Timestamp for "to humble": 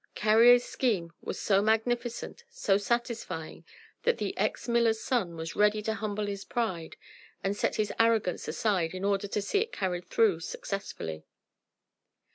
5.83-6.25